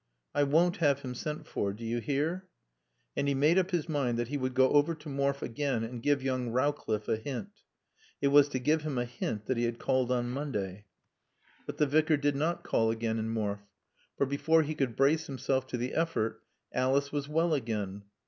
"I 0.33 0.41
won't 0.41 0.77
have 0.77 1.01
him 1.01 1.13
sent 1.13 1.45
for 1.45 1.73
do 1.73 1.85
you 1.85 1.99
hear?" 1.99 2.47
And 3.15 3.27
he 3.27 3.35
made 3.35 3.59
up 3.59 3.69
his 3.69 3.87
mind 3.87 4.17
that 4.17 4.29
he 4.29 4.37
would 4.39 4.55
go 4.55 4.71
over 4.71 4.95
to 4.95 5.09
Morfe 5.09 5.43
again 5.43 5.83
and 5.83 6.01
give 6.01 6.23
young 6.23 6.49
Rowcliffe 6.49 7.07
a 7.07 7.17
hint. 7.17 7.61
It 8.19 8.29
was 8.29 8.49
to 8.49 8.57
give 8.59 8.81
him 8.81 8.97
a 8.97 9.05
hint 9.05 9.45
that 9.45 9.57
he 9.57 9.65
had 9.65 9.77
called 9.77 10.11
on 10.11 10.31
Monday. 10.31 10.85
But 11.67 11.77
the 11.77 11.85
Vicar 11.85 12.17
did 12.17 12.35
not 12.35 12.63
call 12.63 12.89
again 12.89 13.19
in 13.19 13.29
Morfe. 13.29 13.67
For 14.17 14.25
before 14.25 14.63
he 14.63 14.73
could 14.73 14.95
brace 14.95 15.27
himself 15.27 15.67
to 15.67 15.77
the 15.77 15.93
effort 15.93 16.41
Alice 16.73 17.11
was 17.11 17.29
well 17.29 17.53
again. 17.53 18.05